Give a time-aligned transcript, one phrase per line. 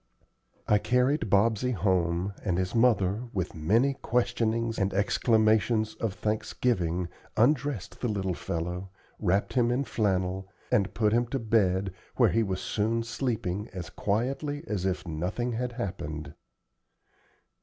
[0.67, 7.99] I carried Bobsey home, and his mother, with many questionings and exclamations of thanksgiving, undressed
[8.01, 12.61] the little fellow, wrapped him in flannel, and put him to bed, where he was
[12.61, 16.33] soon sleeping as quietly as if nothing had happened.